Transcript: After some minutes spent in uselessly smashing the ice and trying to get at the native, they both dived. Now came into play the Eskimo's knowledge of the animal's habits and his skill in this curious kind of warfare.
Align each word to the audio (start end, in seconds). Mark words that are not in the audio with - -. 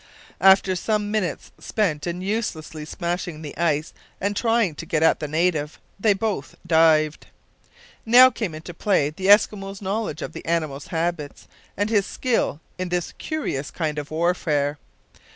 After 0.39 0.75
some 0.75 1.11
minutes 1.11 1.51
spent 1.59 2.07
in 2.07 2.21
uselessly 2.21 2.85
smashing 2.85 3.43
the 3.43 3.55
ice 3.55 3.93
and 4.19 4.35
trying 4.35 4.73
to 4.77 4.85
get 4.87 5.03
at 5.03 5.19
the 5.19 5.27
native, 5.27 5.77
they 5.99 6.13
both 6.13 6.55
dived. 6.65 7.27
Now 8.03 8.31
came 8.31 8.55
into 8.55 8.73
play 8.73 9.11
the 9.11 9.27
Eskimo's 9.27 9.79
knowledge 9.79 10.23
of 10.23 10.33
the 10.33 10.43
animal's 10.43 10.87
habits 10.87 11.47
and 11.77 11.91
his 11.91 12.07
skill 12.07 12.59
in 12.79 12.89
this 12.89 13.13
curious 13.19 13.69
kind 13.69 13.99
of 13.99 14.09
warfare. 14.09 14.79